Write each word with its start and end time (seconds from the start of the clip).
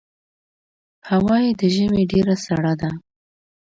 هوا 1.09 1.35
یې 1.45 1.51
د 1.59 1.61
ژمي 1.75 2.03
ډېره 2.11 2.35
سړه 2.45 2.73
ده. 2.81 2.89